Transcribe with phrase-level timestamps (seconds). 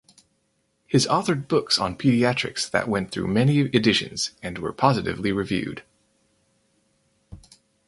[0.87, 5.83] His authored books on paediatrics that went through many editions and were positively reviewed.